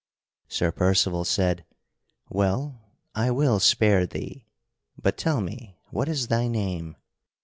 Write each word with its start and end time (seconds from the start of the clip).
Sir 0.47 0.71
Percival 0.71 1.23
said: 1.23 1.63
"Well, 2.27 2.81
I 3.13 3.29
will 3.29 3.59
spare 3.59 4.07
thee, 4.07 4.47
but 4.99 5.15
tell 5.15 5.41
me, 5.41 5.77
what 5.91 6.09
is 6.09 6.27
thy 6.27 6.47
name?" 6.47 6.95